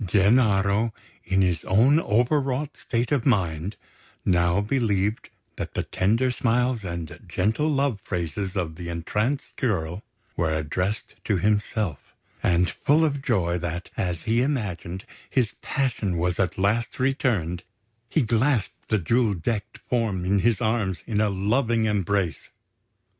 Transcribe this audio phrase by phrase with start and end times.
[0.03, 3.75] Gennaro, in his own over wrought state of mind,
[4.25, 10.01] now believed that the tender smiles and gentle love phrases of the entranced girl
[10.35, 11.99] were addressed to himself;
[12.41, 17.61] and, full of joy that, as he imagined, his passion was at last returned,
[18.09, 22.49] he clasped the jewel decked form in his arms in a loving embrace.